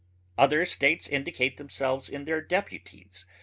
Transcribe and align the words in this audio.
Other 0.35 0.65
states 0.65 1.07
indicate 1.07 1.57
themselves 1.57 2.09
in 2.09 2.25
their 2.25 2.41
deputies 2.41 3.27